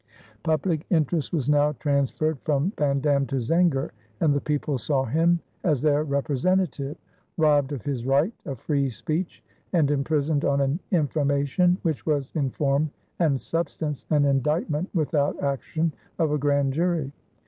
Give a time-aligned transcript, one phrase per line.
[0.41, 5.39] Public interest was now transferred from Van Dam to Zenger, and the people saw him
[5.63, 6.97] as their representative,
[7.37, 9.43] robbed of his right of free speech
[9.73, 15.93] and imprisoned on an "information" which was in form and substance an indictment without action
[16.17, 17.11] of a grand jury.